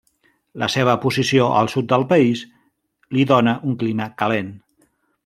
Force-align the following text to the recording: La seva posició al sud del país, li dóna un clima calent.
La 0.61 0.69
seva 0.75 0.95
posició 1.03 1.49
al 1.59 1.69
sud 1.75 1.87
del 1.91 2.05
país, 2.15 2.41
li 3.19 3.29
dóna 3.33 3.55
un 3.73 3.77
clima 3.85 4.09
calent. 4.23 4.51